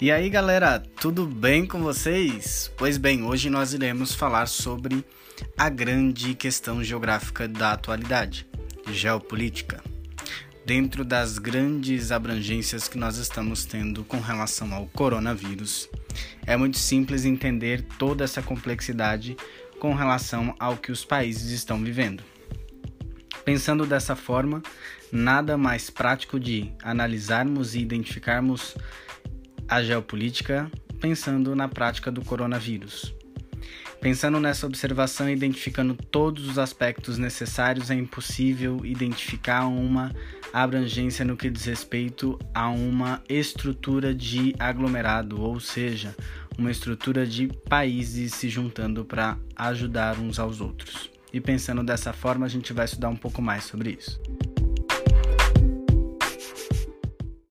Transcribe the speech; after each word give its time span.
E 0.00 0.12
aí 0.12 0.30
galera, 0.30 0.80
tudo 1.00 1.26
bem 1.26 1.66
com 1.66 1.80
vocês? 1.80 2.70
Pois 2.76 2.96
bem, 2.96 3.24
hoje 3.24 3.50
nós 3.50 3.74
iremos 3.74 4.14
falar 4.14 4.46
sobre 4.46 5.04
a 5.56 5.68
grande 5.68 6.36
questão 6.36 6.84
geográfica 6.84 7.48
da 7.48 7.72
atualidade, 7.72 8.46
geopolítica. 8.92 9.82
Dentro 10.64 11.04
das 11.04 11.38
grandes 11.38 12.12
abrangências 12.12 12.86
que 12.86 12.96
nós 12.96 13.16
estamos 13.16 13.64
tendo 13.64 14.04
com 14.04 14.20
relação 14.20 14.72
ao 14.72 14.86
coronavírus, 14.86 15.90
é 16.46 16.56
muito 16.56 16.78
simples 16.78 17.24
entender 17.24 17.82
toda 17.98 18.22
essa 18.22 18.40
complexidade 18.40 19.36
com 19.80 19.94
relação 19.94 20.54
ao 20.60 20.76
que 20.76 20.92
os 20.92 21.04
países 21.04 21.50
estão 21.50 21.82
vivendo. 21.82 22.22
Pensando 23.44 23.84
dessa 23.84 24.14
forma, 24.14 24.62
nada 25.10 25.58
mais 25.58 25.90
prático 25.90 26.38
de 26.38 26.70
analisarmos 26.84 27.74
e 27.74 27.80
identificarmos 27.80 28.76
a 29.68 29.82
geopolítica 29.82 30.70
pensando 31.00 31.54
na 31.54 31.68
prática 31.68 32.10
do 32.10 32.24
coronavírus. 32.24 33.14
Pensando 34.00 34.38
nessa 34.38 34.66
observação 34.66 35.28
identificando 35.28 35.94
todos 35.94 36.48
os 36.48 36.56
aspectos 36.56 37.18
necessários, 37.18 37.90
é 37.90 37.94
impossível 37.94 38.86
identificar 38.86 39.66
uma 39.66 40.14
abrangência 40.52 41.24
no 41.24 41.36
que 41.36 41.50
diz 41.50 41.64
respeito 41.64 42.38
a 42.54 42.68
uma 42.68 43.20
estrutura 43.28 44.14
de 44.14 44.54
aglomerado, 44.58 45.40
ou 45.40 45.58
seja, 45.58 46.14
uma 46.56 46.70
estrutura 46.70 47.26
de 47.26 47.48
países 47.68 48.34
se 48.34 48.48
juntando 48.48 49.04
para 49.04 49.36
ajudar 49.56 50.16
uns 50.18 50.38
aos 50.38 50.60
outros. 50.60 51.10
E 51.32 51.40
pensando 51.40 51.82
dessa 51.82 52.12
forma, 52.12 52.46
a 52.46 52.48
gente 52.48 52.72
vai 52.72 52.84
estudar 52.84 53.08
um 53.08 53.16
pouco 53.16 53.42
mais 53.42 53.64
sobre 53.64 53.96
isso. 53.98 54.20